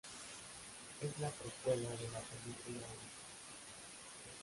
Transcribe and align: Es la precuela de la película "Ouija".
Es 0.99 1.19
la 1.19 1.29
precuela 1.29 1.87
de 1.89 2.09
la 2.09 2.19
película 2.21 2.87
"Ouija". 2.87 3.09